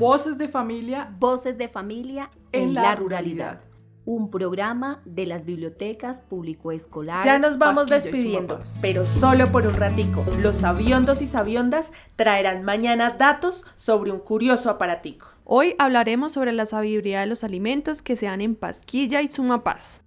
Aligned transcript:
Voces 0.00 0.38
de 0.38 0.48
familia. 0.48 1.14
Voces 1.18 1.58
de 1.58 1.68
familia 1.68 2.30
en, 2.52 2.72
la, 2.72 2.96
ruralidad. 2.96 3.60
Un 4.06 4.30
programa 4.30 5.02
de 5.04 5.26
las 5.26 5.44
bibliotecas 5.44 6.22
público-escolares. 6.22 7.26
Ya 7.26 7.38
nos 7.38 7.58
vamos 7.58 7.86
despidiendo, 7.86 8.62
pero 8.80 9.04
solo 9.04 9.52
por 9.52 9.66
un 9.66 9.74
ratico. 9.74 10.24
Los 10.38 10.56
sabiondos 10.56 11.20
y 11.20 11.26
sabiondas 11.26 11.92
traerán 12.16 12.64
mañana 12.64 13.10
datos 13.18 13.66
sobre 13.76 14.10
un 14.10 14.20
curioso 14.20 14.70
aparatico. 14.70 15.26
Hoy 15.44 15.74
hablaremos 15.78 16.32
sobre 16.32 16.52
la 16.52 16.64
sabiduría 16.64 17.20
de 17.20 17.26
los 17.26 17.44
alimentos 17.44 18.00
que 18.00 18.16
se 18.16 18.24
dan 18.24 18.40
en 18.40 18.54
Pasquilla 18.56 19.20
y 19.20 19.28
Sumapaz. 19.28 20.00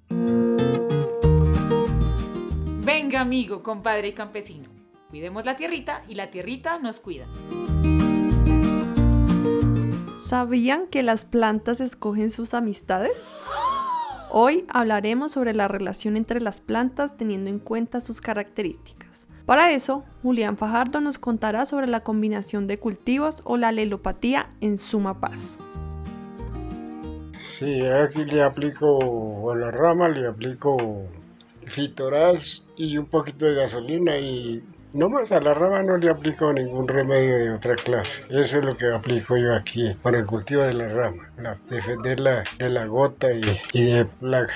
Venga 2.84 3.21
amigo, 3.21 3.62
compadre 3.62 4.07
y 4.07 4.14
campesino. 4.14 4.70
Cuidemos 5.12 5.46
la 5.46 5.55
tierrita 5.55 6.04
y 6.10 6.16
la 6.16 6.32
tierrita 6.32 6.80
nos 6.80 7.00
cuida. 7.00 7.28
¿Sabían 10.24 10.88
que 10.88 11.04
las 11.04 11.25
plantas 11.25 11.82
escogen 11.82 12.29
sus 12.29 12.54
amistades? 12.54 13.11
Hoy 14.32 14.64
hablaremos 14.70 15.34
sobre 15.34 15.54
la 15.54 15.68
relación 15.68 16.16
entre 16.16 16.39
las 16.39 16.61
plantas 16.61 17.18
teniendo 17.18 17.50
en 17.50 17.60
cuenta 17.60 18.00
sus 18.00 18.21
características. 18.21 19.28
Para 19.46 19.74
eso, 19.74 20.06
Julián 20.21 20.56
Fajardo 20.56 21.02
nos 21.02 21.18
contará 21.18 21.66
sobre 21.66 21.88
la 21.88 22.04
combinación 22.04 22.68
de 22.68 22.80
cultivos 22.80 23.42
o 23.44 23.57
la 23.57 23.74
lelopatía 23.74 24.50
en 24.61 24.78
suma 24.78 25.20
paz. 25.20 25.60
Sí, 27.60 27.82
aquí 27.86 28.24
le 28.24 28.44
aplico 28.44 29.52
a 29.52 29.58
la 29.58 29.71
rama, 29.71 30.08
le 30.08 30.25
aplico 30.25 30.78
fitoraz 31.66 32.64
y 32.78 32.97
un 32.97 33.08
poquito 33.08 33.45
de 33.45 33.55
gasolina 33.55 34.17
y 34.17 34.64
no 34.94 35.09
más, 35.09 35.31
a 35.31 35.39
la 35.39 35.53
rama 35.53 35.81
no 35.83 35.97
le 35.97 36.09
aplico 36.09 36.53
ningún 36.53 36.88
remedio 36.88 37.38
de 37.38 37.52
otra 37.52 37.75
clase. 37.75 38.23
Eso 38.30 38.58
es 38.58 38.64
lo 38.64 38.75
que 38.75 38.94
aplico 38.94 39.36
yo 39.38 39.56
aquí 39.56 39.95
para 40.02 40.19
el 40.19 40.25
cultivo 40.25 40.64
de 40.64 40.73
la 40.73 40.88
rama, 40.88 41.28
defenderla 41.69 42.44
de 42.59 42.69
la 42.69 42.86
gota 42.86 43.27
y, 43.31 43.83
de 43.83 44.05
plagas. 44.05 44.55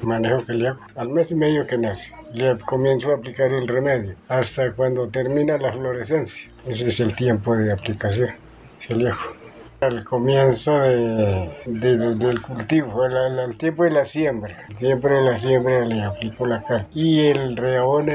Manejo 0.00 0.44
que 0.44 0.54
le 0.54 0.68
hago 0.68 0.80
al 0.96 1.08
mes 1.08 1.30
y 1.30 1.34
medio 1.34 1.66
que 1.66 1.78
nace. 1.78 2.12
Le 2.32 2.56
comienzo 2.58 3.10
a 3.10 3.16
aplicar 3.16 3.52
el 3.52 3.68
remedio 3.68 4.14
hasta 4.28 4.72
cuando 4.72 5.08
termina 5.08 5.58
la 5.58 5.72
florescencia. 5.72 6.50
Ese 6.66 6.86
es 6.86 7.00
el 7.00 7.14
tiempo 7.14 7.56
de 7.56 7.72
aplicación. 7.72 8.30
Se 8.76 8.94
le 8.94 9.10
hago 9.10 9.41
al 9.82 10.04
comienzo 10.04 10.78
del 10.80 12.40
cultivo, 12.40 13.02
al, 13.02 13.56
tiempo 13.56 13.84
de 13.84 13.90
la 13.90 14.04
siembra. 14.04 14.66
Siempre 14.74 15.18
en 15.18 15.24
la 15.24 15.36
siembra 15.36 15.84
le 15.84 16.02
aplico 16.02 16.46
la 16.46 16.62
cal. 16.62 16.86
Y 16.94 17.20
el 17.26 17.56
reabón 17.56 18.06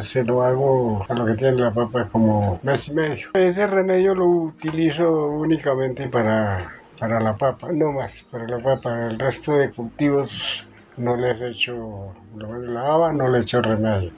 se 0.00 0.24
lo 0.24 0.42
hago 0.42 1.04
a 1.08 1.14
lo 1.14 1.26
que 1.26 1.34
tiene 1.34 1.58
la 1.58 1.72
papa 1.72 2.08
como 2.10 2.60
mes 2.62 2.88
y 2.88 2.92
medio. 2.92 3.28
Ese 3.34 3.66
remedio 3.66 4.14
lo 4.14 4.26
utilizo 4.26 5.26
únicamente 5.26 6.08
para, 6.08 6.80
para 6.98 7.20
la 7.20 7.36
papa, 7.36 7.68
no 7.72 7.92
más, 7.92 8.24
para 8.30 8.46
la 8.46 8.58
papa. 8.58 9.08
El 9.08 9.18
resto 9.18 9.56
de 9.56 9.70
cultivos 9.70 10.64
no 10.96 11.16
les 11.16 11.40
he 11.40 11.50
hecho, 11.50 12.12
la 12.36 12.80
haba 12.80 13.12
no 13.12 13.28
le 13.28 13.38
he 13.38 13.40
hecho 13.42 13.60
remedio. 13.60 14.10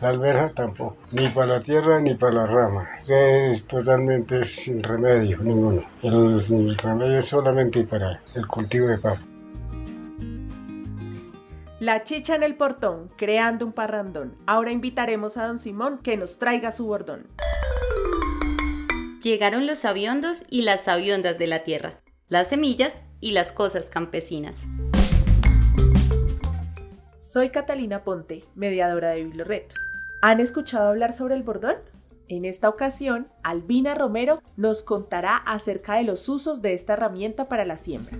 La 0.00 0.08
alberja 0.08 0.46
tampoco, 0.48 0.96
ni 1.12 1.28
para 1.28 1.46
la 1.46 1.60
tierra 1.60 2.00
ni 2.00 2.14
para 2.14 2.32
la 2.34 2.46
rama. 2.46 2.86
Es 3.08 3.64
totalmente 3.64 4.44
sin 4.44 4.82
remedio, 4.82 5.38
ninguno. 5.38 5.82
El, 6.02 6.76
remedio 6.76 7.18
es 7.18 7.26
solamente 7.26 7.84
para 7.84 8.20
el 8.34 8.46
cultivo 8.46 8.88
de 8.88 8.98
papa. 8.98 9.22
La 11.80 12.02
chicha 12.04 12.34
en 12.34 12.42
el 12.42 12.56
portón, 12.56 13.10
creando 13.16 13.66
un 13.66 13.72
parrandón. 13.72 14.36
Ahora 14.46 14.70
invitaremos 14.70 15.36
a 15.36 15.46
don 15.46 15.58
Simón 15.58 15.98
que 15.98 16.16
nos 16.16 16.38
traiga 16.38 16.72
su 16.72 16.86
bordón. 16.86 17.26
Llegaron 19.22 19.66
los 19.66 19.80
sabiondos 19.80 20.44
y 20.50 20.62
las 20.62 20.82
sabiondas 20.82 21.38
de 21.38 21.46
la 21.46 21.64
tierra, 21.64 22.00
las 22.28 22.48
semillas 22.48 23.02
y 23.20 23.32
las 23.32 23.52
cosas 23.52 23.90
campesinas. 23.90 24.64
Soy 27.36 27.50
Catalina 27.50 28.02
Ponte, 28.02 28.44
mediadora 28.54 29.10
de 29.10 29.22
Biblioret. 29.22 29.70
¿Han 30.22 30.40
escuchado 30.40 30.88
hablar 30.88 31.12
sobre 31.12 31.34
el 31.34 31.42
bordón? 31.42 31.76
En 32.28 32.46
esta 32.46 32.70
ocasión, 32.70 33.26
Albina 33.42 33.94
Romero 33.94 34.42
nos 34.56 34.82
contará 34.82 35.36
acerca 35.36 35.96
de 35.96 36.04
los 36.04 36.30
usos 36.30 36.62
de 36.62 36.72
esta 36.72 36.94
herramienta 36.94 37.46
para 37.46 37.66
la 37.66 37.76
siembra. 37.76 38.16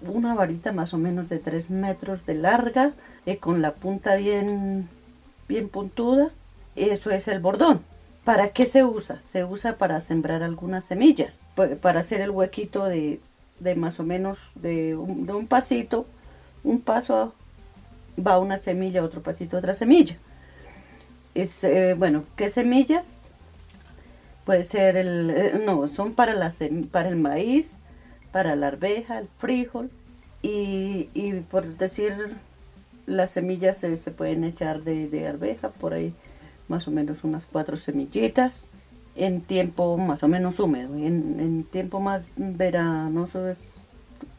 Una 0.00 0.34
varita 0.34 0.72
más 0.72 0.94
o 0.94 0.96
menos 0.96 1.28
de 1.28 1.38
3 1.38 1.68
metros 1.68 2.24
de 2.24 2.36
larga, 2.36 2.92
eh, 3.26 3.36
con 3.36 3.60
la 3.60 3.74
punta 3.74 4.14
bien, 4.14 4.88
bien 5.46 5.68
puntuda. 5.68 6.30
Eso 6.74 7.10
es 7.10 7.28
el 7.28 7.40
bordón. 7.40 7.82
¿Para 8.24 8.48
qué 8.54 8.64
se 8.64 8.82
usa? 8.82 9.20
Se 9.26 9.44
usa 9.44 9.76
para 9.76 10.00
sembrar 10.00 10.42
algunas 10.42 10.86
semillas, 10.86 11.42
para 11.82 12.00
hacer 12.00 12.22
el 12.22 12.30
huequito 12.30 12.86
de, 12.86 13.20
más 13.76 14.00
o 14.00 14.04
menos 14.04 14.38
de 14.54 14.96
un, 14.96 15.26
de 15.26 15.34
un 15.34 15.46
pasito, 15.46 16.06
un 16.64 16.80
paso 16.80 17.34
va 18.24 18.38
una 18.38 18.58
semilla, 18.58 19.04
otro 19.04 19.22
pasito, 19.22 19.58
otra 19.58 19.74
semilla. 19.74 20.16
Es, 21.34 21.64
eh, 21.64 21.94
bueno, 21.96 22.24
¿qué 22.36 22.50
semillas? 22.50 23.26
Puede 24.44 24.64
ser 24.64 24.96
el, 24.96 25.30
eh, 25.30 25.60
no, 25.64 25.88
son 25.88 26.14
para, 26.14 26.34
la 26.34 26.52
para 26.90 27.08
el 27.08 27.16
maíz, 27.16 27.78
para 28.32 28.56
la 28.56 28.68
arveja, 28.68 29.18
el 29.18 29.28
frijol, 29.38 29.90
y, 30.42 31.32
por 31.50 31.66
decir, 31.76 32.14
las 33.06 33.32
semillas 33.32 33.78
se, 33.78 33.96
pueden 34.12 34.44
echar 34.44 34.82
de, 34.84 35.08
de, 35.08 35.26
arveja, 35.26 35.70
por 35.70 35.92
ahí 35.92 36.14
más 36.68 36.86
o 36.86 36.92
menos 36.92 37.24
unas 37.24 37.46
cuatro 37.46 37.76
semillitas, 37.76 38.64
en 39.16 39.40
tiempo 39.40 39.96
más 39.96 40.22
o 40.22 40.28
menos 40.28 40.60
húmedo, 40.60 40.94
en, 40.94 41.40
en 41.40 41.64
tiempo 41.64 41.98
más 41.98 42.22
veranoso 42.36 43.48
es 43.48 43.80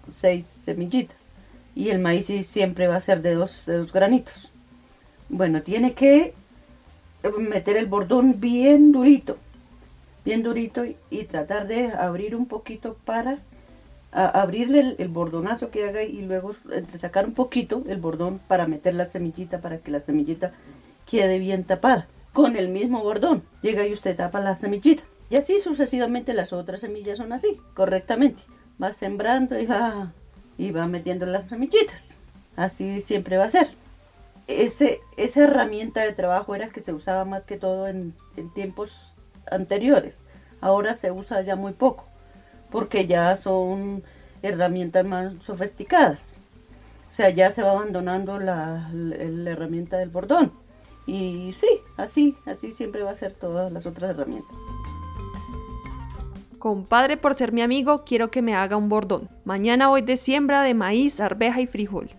seis 0.09 0.45
semillitas 0.45 1.26
y 1.77 1.91
el 1.91 1.99
maíz 1.99 2.25
siempre 2.47 2.87
va 2.87 2.95
a 2.95 2.99
ser 2.99 3.21
de 3.21 3.35
dos, 3.35 3.67
de 3.67 3.77
dos 3.77 3.93
granitos. 3.93 4.51
Bueno, 5.29 5.61
tiene 5.61 5.93
que 5.93 6.33
meter 7.37 7.77
el 7.77 7.85
bordón 7.85 8.39
bien 8.39 8.91
durito, 8.91 9.37
bien 10.25 10.41
durito 10.41 10.85
y, 10.85 11.23
tratar 11.25 11.67
de 11.67 11.89
abrir 11.89 12.35
un 12.35 12.47
poquito 12.47 12.97
para 13.05 13.37
abrirle 14.11 14.95
el, 14.97 15.07
bordonazo 15.09 15.69
que 15.69 15.87
haga 15.87 16.01
y 16.01 16.23
luego 16.23 16.55
sacar 16.97 17.27
un 17.27 17.35
poquito 17.35 17.83
el 17.87 17.99
bordón 17.99 18.39
para 18.47 18.65
meter 18.65 18.95
la 18.95 19.05
semillita 19.05 19.59
para 19.61 19.77
que 19.77 19.91
la 19.91 19.99
semillita 19.99 20.53
quede 21.05 21.37
bien 21.37 21.63
tapada. 21.63 22.07
Con 22.33 22.55
el 22.55 22.69
mismo 22.69 23.03
bordón 23.03 23.43
llega 23.61 23.85
y 23.85 23.93
usted 23.93 24.15
tapa 24.15 24.39
la 24.39 24.55
semillita. 24.55 25.03
Y 25.29 25.35
así 25.35 25.59
sucesivamente 25.59 26.33
las 26.33 26.53
otras 26.53 26.79
semillas 26.79 27.19
son 27.19 27.33
así, 27.33 27.61
correctamente. 27.75 28.41
Va 28.81 28.93
sembrando 28.93 29.59
y 29.59 29.67
va 29.67 30.11
y 30.57 30.71
va 30.71 30.87
metiendo 30.87 31.25
las 31.25 31.47
semillitas. 31.49 32.17
Así 32.55 33.01
siempre 33.01 33.37
va 33.37 33.45
a 33.45 33.49
ser. 33.49 33.67
Ese, 34.47 35.01
esa 35.17 35.43
herramienta 35.43 36.01
de 36.01 36.13
trabajo 36.13 36.55
era 36.55 36.69
que 36.69 36.81
se 36.81 36.93
usaba 36.93 37.25
más 37.25 37.43
que 37.43 37.57
todo 37.57 37.87
en, 37.87 38.13
tiempos 38.55 39.15
anteriores. 39.51 40.19
Ahora 40.61 40.95
se 40.95 41.11
usa 41.11 41.41
ya 41.41 41.55
muy 41.55 41.73
poco, 41.73 42.05
porque 42.71 43.07
ya 43.07 43.35
son 43.35 44.03
herramientas 44.41 45.05
más 45.05 45.33
sofisticadas. 45.43 46.37
O 47.09 47.13
sea, 47.13 47.29
ya 47.29 47.51
se 47.51 47.61
va 47.61 47.71
abandonando 47.71 48.39
la, 48.39 48.89
la 48.93 49.51
herramienta 49.51 49.97
del 49.97 50.09
bordón. 50.09 50.51
Y 51.05 51.55
sí, 51.59 51.67
así, 51.95 52.35
así 52.45 52.73
siempre 52.73 53.03
va 53.03 53.11
a 53.11 53.15
ser 53.15 53.33
todas 53.33 53.71
las 53.71 53.85
otras 53.85 54.11
herramientas. 54.11 54.57
Compadre, 56.59 57.17
por 57.17 57.35
ser 57.35 57.51
mi 57.51 57.61
amigo, 57.61 58.03
quiero 58.03 58.31
que 58.31 58.41
me 58.41 58.55
haga 58.55 58.77
un 58.77 58.89
bordón. 58.89 59.29
Mañana 59.45 59.89
voy 59.89 60.01
de 60.01 60.17
siembra 60.17 60.61
de 60.61 60.73
maíz, 60.73 61.19
arveja 61.19 61.61
y 61.61 61.67
frijol. 61.67 62.09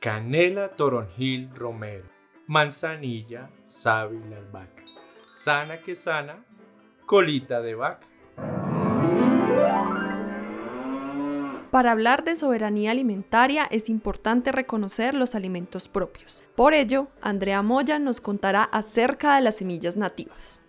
Canela, 0.00 0.70
toronjil, 0.70 1.50
romero. 1.54 2.04
Manzanilla, 2.46 3.50
sábila, 3.64 4.36
albahaca. 4.38 4.84
Sana 5.32 5.80
que 5.82 5.94
sana, 5.94 6.44
colita 7.06 7.60
de 7.60 7.74
vaca. 7.74 8.06
Para 11.70 11.92
hablar 11.92 12.24
de 12.24 12.36
soberanía 12.36 12.92
alimentaria 12.92 13.66
es 13.70 13.88
importante 13.88 14.50
reconocer 14.50 15.14
los 15.14 15.34
alimentos 15.34 15.88
propios. 15.88 16.42
Por 16.54 16.72
ello, 16.72 17.08
Andrea 17.20 17.60
Moya 17.62 17.98
nos 17.98 18.20
contará 18.20 18.62
acerca 18.62 19.36
de 19.36 19.42
las 19.42 19.56
semillas 19.56 19.96
nativas. 19.96 20.62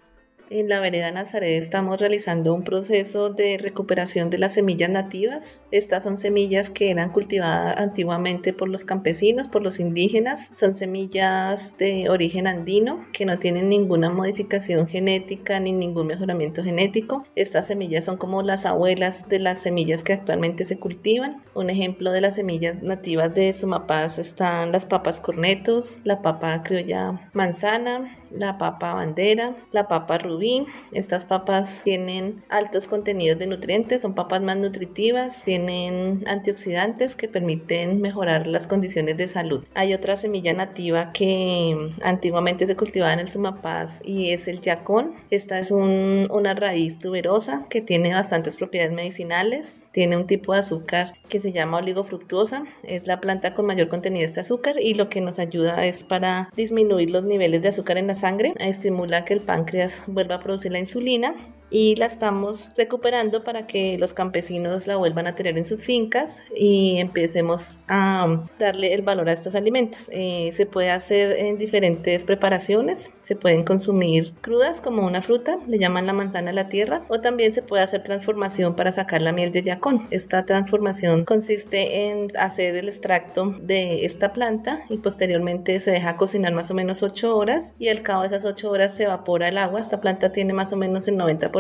En 0.50 0.70
la 0.70 0.80
vereda 0.80 1.12
Nazaret 1.12 1.62
estamos 1.62 2.00
realizando 2.00 2.54
un 2.54 2.64
proceso 2.64 3.30
de 3.30 3.58
recuperación 3.58 4.30
de 4.30 4.38
las 4.38 4.54
semillas 4.54 4.90
nativas. 4.90 5.60
Estas 5.72 6.04
son 6.04 6.18
semillas 6.18 6.70
que 6.70 6.90
eran 6.90 7.12
cultivadas 7.12 7.76
antiguamente 7.78 8.54
por 8.54 8.70
los 8.70 8.86
campesinos, 8.86 9.50
por 9.50 9.62
los 9.62 9.82
indígenas. 9.82 10.50
Son 10.54 10.74
semillas 10.74 11.74
de 11.78 12.10
origen 12.10 12.48
andino 12.48 13.06
que 13.12 13.26
no 13.26 13.40
tienen 13.40 13.68
ninguna 13.68 14.10
modificación 14.10 14.88
genética 14.88 15.60
ni 15.60 15.74
ningún 15.74 16.08
mejoramiento 16.08 16.64
genético. 16.64 17.26
Estas 17.36 17.68
semillas 17.68 18.06
son 18.06 18.16
como 18.16 18.42
las 18.42 18.66
abuelas 18.66 19.28
de 19.28 19.40
las 19.40 19.62
semillas 19.62 20.02
que 20.02 20.14
actualmente 20.14 20.64
se 20.64 20.80
cultivan. 20.80 21.44
Un 21.56 21.70
ejemplo 21.70 22.14
de 22.14 22.22
las 22.22 22.36
semillas 22.36 22.82
nativas 22.82 23.36
de 23.36 23.52
Sumapaz 23.52 24.18
están 24.18 24.72
las 24.72 24.86
papas 24.86 25.20
cornetos, 25.20 26.00
la 26.06 26.22
papa 26.22 26.64
criolla 26.64 27.30
manzana, 27.34 28.18
la 28.32 28.58
papa 28.58 28.94
bandera, 28.94 29.56
la 29.72 29.88
papa 29.88 30.18
rubí. 30.18 30.66
Estas 30.94 31.26
papas 31.26 31.82
tienen 31.84 32.44
altos 32.50 32.88
contenidos 32.88 33.40
de 33.40 33.48
nutrientes, 33.48 34.02
son 34.02 34.14
papas 34.14 34.42
más 34.42 34.58
nutritivas, 34.58 35.44
tienen 35.44 36.24
antioxidantes 36.28 37.16
que 37.16 37.28
permiten 37.28 38.02
mejorar 38.02 38.48
las 38.48 38.68
condiciones 38.68 39.18
de 39.18 39.28
salud. 39.28 39.64
Hay 39.74 39.94
otra 39.94 40.18
semilla 40.18 40.54
nativa 40.54 41.12
que 41.14 41.94
antiguamente 42.04 42.68
se 42.68 42.76
cultivaba 42.76 43.14
en 43.14 43.20
el 43.20 43.28
Sumapaz 43.28 44.02
y 44.04 44.32
es 44.32 44.48
el 44.48 44.62
yacón. 44.62 45.14
Esta 45.30 45.60
es 45.60 45.72
una 45.72 46.54
raíz 46.54 47.00
tuberosa 47.00 47.66
que 47.70 47.82
tiene 47.82 48.14
bastantes 48.14 48.58
propiedades 48.58 48.94
medicinales, 48.94 49.84
tiene 49.92 50.18
un 50.18 50.28
tipo 50.28 50.54
de 50.54 50.60
azúcar 50.60 51.14
que 51.30 51.40
se 51.40 51.52
llama 51.52 51.78
oligofructuosa, 51.78 52.64
es 52.84 53.08
la 53.08 53.20
planta 53.20 53.54
con 53.54 53.66
mayor 53.66 53.90
contenido 53.90 54.20
de 54.20 54.26
este 54.26 54.40
azúcar 54.40 54.76
y 54.80 54.94
lo 54.94 55.10
que 55.10 55.22
nos 55.22 55.40
ayuda 55.40 55.86
es 55.86 56.04
para 56.04 56.50
disminuir 56.56 57.12
los 57.12 57.24
niveles 57.24 57.62
de 57.62 57.70
azúcar 57.70 57.98
en 57.98 58.08
la 58.08 58.14
sangre, 58.18 58.54
estimula 58.60 59.24
que 59.24 59.34
el 59.34 59.42
páncreas 59.42 60.04
vuelva 60.08 60.36
a 60.36 60.40
producir 60.40 60.72
la 60.72 60.80
insulina 60.80 61.36
y 61.70 61.96
la 61.96 62.06
estamos 62.06 62.70
recuperando 62.78 63.44
para 63.44 63.68
que 63.68 63.98
los 63.98 64.14
campesinos 64.14 64.88
la 64.88 64.96
vuelvan 64.96 65.28
a 65.28 65.36
tener 65.36 65.58
en 65.58 65.66
sus 65.66 65.84
fincas 65.84 66.42
y 66.56 66.98
empecemos 66.98 67.76
a 67.88 68.44
darle 68.60 68.94
el 68.94 69.02
valor 69.02 69.30
a 69.30 69.34
estos 69.34 69.56
alimentos. 69.56 70.10
Eh, 70.12 70.52
se 70.54 70.66
puede 70.66 70.92
hacer 70.92 71.32
en 71.34 71.58
diferentes 71.58 72.24
preparaciones, 72.24 73.12
se 73.22 73.36
pueden 73.36 73.64
consumir 73.64 74.34
crudas 74.42 74.82
como 74.82 75.06
una 75.06 75.22
fruta, 75.22 75.58
le 75.68 75.80
llaman 75.80 76.06
la 76.06 76.14
manzana 76.14 76.52
a 76.52 76.54
la 76.54 76.70
tierra, 76.70 77.04
o 77.10 77.20
también 77.20 77.52
se 77.52 77.62
puede 77.62 77.84
hacer 77.84 78.04
transformación 78.04 78.76
para 78.76 78.92
sacar 78.92 79.22
la 79.22 79.34
miel 79.34 79.52
de 79.52 79.64
yacón. 79.64 80.08
Esta 80.12 80.46
transformación 80.46 81.26
consiste 81.26 82.08
en 82.08 82.28
hacer 82.40 82.76
el 82.76 82.88
extracto 82.88 83.56
de 83.62 84.06
esta 84.06 84.34
planta 84.34 84.80
y 84.90 84.98
posteriormente 84.98 85.80
se 85.80 85.92
deja 85.92 86.18
cocinar 86.18 86.54
más 86.54 86.72
o 86.72 86.74
menos 86.74 87.04
8 87.04 87.36
horas 87.36 87.76
y 87.80 87.90
al 87.90 88.02
cabo 88.02 88.22
de 88.22 88.28
esas 88.28 88.46
8 88.46 88.70
horas 88.70 88.96
se 88.96 89.04
evapora 89.04 89.50
el 89.50 89.58
agua. 89.58 89.80
Esta 89.80 90.00
planta 90.00 90.32
tiene 90.32 90.54
más 90.54 90.72
o 90.74 90.78
menos 90.78 91.08
el 91.08 91.18
90% 91.18 91.57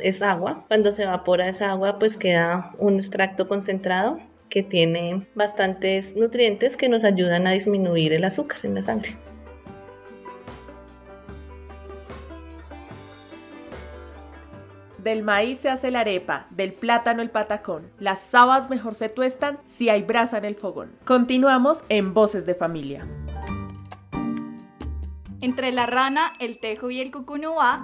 es 0.00 0.22
agua. 0.22 0.64
Cuando 0.68 0.90
se 0.90 1.04
evapora 1.04 1.48
esa 1.48 1.70
agua 1.70 1.98
pues 1.98 2.16
queda 2.16 2.72
un 2.78 2.96
extracto 2.96 3.46
concentrado 3.46 4.18
que 4.48 4.62
tiene 4.62 5.28
bastantes 5.34 6.16
nutrientes 6.16 6.76
que 6.76 6.88
nos 6.88 7.04
ayudan 7.04 7.46
a 7.46 7.52
disminuir 7.52 8.12
el 8.12 8.24
azúcar 8.24 8.60
en 8.64 8.74
la 8.74 8.82
sangre. 8.82 9.16
Del 14.98 15.22
maíz 15.22 15.60
se 15.60 15.70
hace 15.70 15.90
la 15.90 16.00
arepa, 16.00 16.46
del 16.50 16.74
plátano 16.74 17.22
el 17.22 17.30
patacón. 17.30 17.90
Las 17.98 18.34
habas 18.34 18.68
mejor 18.68 18.94
se 18.94 19.08
tuestan 19.08 19.58
si 19.66 19.88
hay 19.88 20.02
brasa 20.02 20.36
en 20.36 20.44
el 20.44 20.56
fogón. 20.56 20.92
Continuamos 21.06 21.84
en 21.88 22.12
Voces 22.12 22.44
de 22.44 22.54
Familia. 22.54 23.08
Entre 25.40 25.72
la 25.72 25.86
rana, 25.86 26.34
el 26.38 26.58
tejo 26.58 26.90
y 26.90 27.00
el 27.00 27.10
cucunuá, 27.10 27.82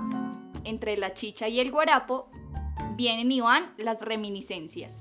entre 0.66 0.96
la 0.96 1.14
chicha 1.14 1.48
y 1.48 1.60
el 1.60 1.70
guarapo, 1.70 2.30
vienen 2.96 3.32
y 3.32 3.40
van 3.40 3.72
las 3.78 4.02
reminiscencias. 4.02 5.00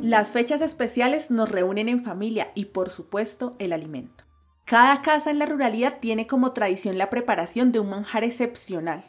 Las 0.00 0.30
fechas 0.30 0.60
especiales 0.60 1.30
nos 1.30 1.50
reúnen 1.50 1.88
en 1.88 2.04
familia 2.04 2.52
y 2.54 2.66
por 2.66 2.90
supuesto 2.90 3.56
el 3.58 3.72
alimento. 3.72 4.24
Cada 4.64 5.02
casa 5.02 5.30
en 5.30 5.38
la 5.38 5.46
ruralidad 5.46 5.98
tiene 6.00 6.26
como 6.26 6.52
tradición 6.52 6.98
la 6.98 7.10
preparación 7.10 7.72
de 7.72 7.80
un 7.80 7.88
manjar 7.88 8.24
excepcional, 8.24 9.04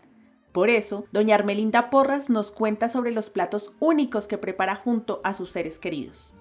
por 0.58 0.72
eso, 0.72 1.06
doña 1.12 1.36
Armelinda 1.36 1.92
Porras 1.92 2.32
nos 2.32 2.52
cuenta 2.52 2.90
sobre 2.90 3.12
los 3.12 3.30
platos 3.30 3.74
únicos 3.80 4.26
que 4.26 4.40
prepara 4.40 4.76
junto 4.76 5.22
a 5.24 5.36
sus 5.36 5.50
seres 5.50 5.78
queridos. 5.78 6.34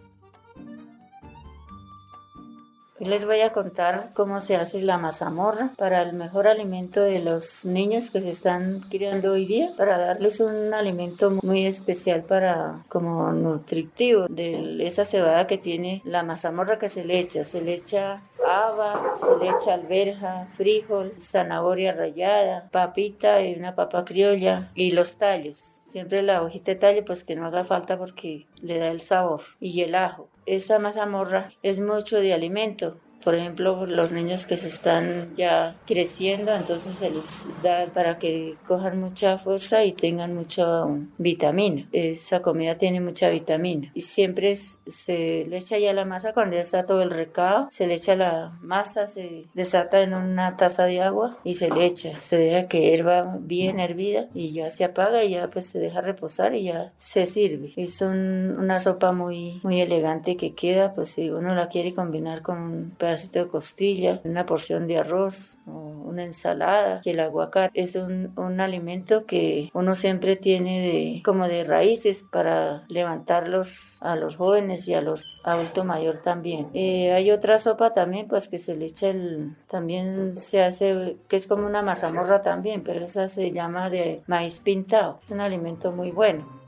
Les 2.99 3.27
voy 3.27 3.43
a 3.43 3.53
contar 3.53 4.11
cómo 4.15 4.41
se 4.41 4.57
hace 4.57 4.81
la 4.81 4.97
mazamorra 4.97 5.73
para 5.77 6.01
el 6.01 6.15
mejor 6.15 6.49
alimento 6.49 7.03
de 7.03 7.21
los 7.21 7.67
niños 7.67 8.11
que 8.11 8.23
se 8.23 8.31
están 8.31 8.87
criando 8.89 9.33
hoy 9.33 9.45
día, 9.45 9.73
para 9.77 9.99
darles 9.99 10.41
un 10.41 10.73
alimento 10.73 11.31
muy 11.43 11.67
especial 11.67 12.23
para 12.23 12.85
como 12.89 13.33
nutritivo 13.33 14.27
de 14.29 14.87
esa 14.87 15.05
cebada 15.05 15.47
que 15.47 15.59
tiene 15.59 16.01
la 16.05 16.23
mazamorra 16.23 16.79
que 16.79 16.89
se 16.89 17.05
le 17.05 17.19
echa. 17.19 17.45
Se 17.45 17.61
le 17.61 17.75
echa 17.75 18.23
haba, 18.47 19.15
se 19.21 19.45
le 19.45 19.51
echa 19.51 19.75
alberja, 19.75 20.49
frijol, 20.57 21.15
zanahoria 21.19 21.93
rallada, 21.93 22.69
papita 22.71 23.43
y 23.43 23.55
una 23.55 23.75
papa 23.75 24.05
criolla 24.05 24.71
y 24.75 24.93
los 24.93 25.17
tallos. 25.17 25.59
Siempre 25.59 26.23
la 26.23 26.43
hojita 26.43 26.73
de 26.73 26.77
tallo 26.77 27.05
pues 27.05 27.25
que 27.25 27.37
no 27.37 27.47
haga 27.47 27.65
falta 27.65 27.99
porque 27.99 28.47
le 28.61 28.79
da 28.79 28.89
el 28.89 29.01
sabor. 29.01 29.43
Y 29.61 29.83
el 29.83 29.95
ajo. 29.95 30.29
Esa 30.47 30.79
mazamorra 30.79 31.51
es 31.63 31.81
mucho 31.81 32.19
de 32.19 32.35
alimento 32.35 32.99
por 33.26 33.34
ejemplo, 33.34 33.87
los 33.87 34.12
niños 34.12 34.46
que 34.46 34.56
se 34.56 34.69
están 34.69 35.34
ya 35.37 35.75
creciendo, 35.84 36.55
entonces 36.55 36.94
se 36.94 37.11
les 37.11 37.49
da 37.61 37.87
para 37.87 38.20
que 38.20 38.55
cojan 38.69 39.00
mucha 39.00 39.38
fuerza 39.38 39.82
y 39.82 39.94
tengan 39.94 40.32
mucha 40.32 40.84
vitamina. 41.19 41.88
Esa 41.90 42.40
comida 42.40 42.78
tiene 42.78 43.00
mucha 43.00 43.28
vitamina. 43.28 43.90
Y 43.94 44.02
siempre 44.02 44.55
se 44.55 45.44
le 45.49 45.56
echa 45.56 45.76
ya 45.76 45.93
la 45.93 46.05
masa 46.05 46.34
cuando 46.34 46.55
ya 46.55 46.61
está 46.61 46.87
todo 46.87 47.02
el 47.02 47.11
recado, 47.11 47.67
se 47.73 47.88
le 47.88 47.94
echa 47.94 48.14
la 48.14 48.56
masa, 48.61 49.08
se 49.08 49.46
desata 49.55 50.02
en 50.02 50.14
una 50.14 50.56
taza 50.56 50.84
de 50.84 51.02
agua 51.02 51.37
y 51.43 51.55
se 51.55 51.69
le 51.69 51.84
echa. 51.84 52.14
Se 52.14 52.37
deja 52.37 52.69
que 52.69 52.81
hierva 52.81 53.38
bien 53.40 53.81
hervida 53.81 54.28
y 54.34 54.52
ya 54.52 54.70
se 54.70 54.84
apaga 54.84 55.25
y 55.25 55.31
ya 55.31 55.49
pues 55.49 55.67
se 55.67 55.81
deja 55.81 56.00
reposar 56.00 56.55
y 56.55 56.62
ya 56.62 56.93
se 56.96 57.26
sirve. 57.26 57.73
Es 57.75 58.00
una 58.02 58.78
sopa 58.78 59.11
muy, 59.11 59.58
muy 59.64 59.81
elegante 59.81 60.37
que 60.37 60.55
queda, 60.55 60.94
pues 60.94 61.08
si 61.08 61.28
uno 61.28 61.56
la 61.56 61.67
quiere 61.67 61.93
combinar 61.93 62.43
con 62.43 62.58
un 62.58 62.90
pedazo 62.96 63.16
de 63.33 63.49
costilla, 63.49 64.21
una 64.25 64.47
porción 64.47 64.87
de 64.87 64.99
arroz, 64.99 65.59
una 65.67 66.25
ensalada, 66.25 67.01
y 67.05 67.11
el 67.11 67.21
aguacate 67.21 67.81
es 67.81 67.97
un, 67.97 68.33
un 68.37 68.61
alimento 68.61 69.27
que 69.27 69.71
uno 69.75 69.95
siempre 69.95 70.37
tiene 70.37 70.81
de, 70.81 71.23
como 71.25 71.49
de 71.49 71.65
raíces 71.65 72.25
para 72.31 72.85
levantarlos 72.89 73.99
a 74.01 74.17
los 74.17 74.37
jóvenes 74.37 74.87
y 74.89 74.95
a 74.95 75.01
los 75.01 75.25
adultos 75.45 75.85
mayor 75.85 76.19
también. 76.23 76.69
Eh, 76.75 77.13
hay 77.13 77.31
otra 77.31 77.59
sopa 77.59 77.95
también, 77.95 78.29
pues 78.29 78.49
que 78.49 78.59
se 78.59 78.77
le 78.77 78.87
echa 78.87 79.09
el, 79.09 79.57
también 79.69 80.37
se 80.37 80.62
hace, 80.62 81.17
que 81.29 81.37
es 81.37 81.47
como 81.47 81.67
una 81.67 81.83
mazamorra 81.83 82.43
también, 82.43 82.83
pero 82.83 83.05
esa 83.05 83.29
se 83.29 83.53
llama 83.53 83.91
de 83.91 84.23
maíz 84.27 84.61
pintado. 84.61 85.21
Es 85.25 85.31
un 85.33 85.41
alimento 85.41 85.93
muy 85.93 86.11
bueno. 86.11 86.66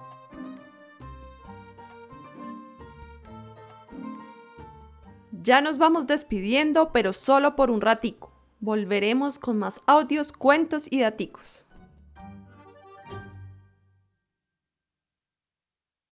Ya 5.49 5.63
nos 5.63 5.79
vamos 5.79 6.07
despidiendo, 6.07 6.93
pero 6.93 7.15
solo 7.15 7.57
por 7.57 7.71
un 7.71 7.81
ratico. 7.81 8.31
Volveremos 8.61 9.39
con 9.39 9.57
más 9.57 9.81
audios, 9.87 10.31
cuentos 10.31 10.89
y 10.91 11.01
daticos. 11.01 11.65